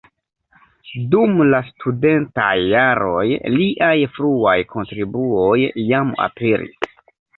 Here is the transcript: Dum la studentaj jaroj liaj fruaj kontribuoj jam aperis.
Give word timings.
Dum 1.09 1.41
la 1.49 1.59
studentaj 1.67 2.55
jaroj 2.71 3.27
liaj 3.59 3.93
fruaj 4.15 4.57
kontribuoj 4.75 5.57
jam 5.93 6.11
aperis. 6.29 6.95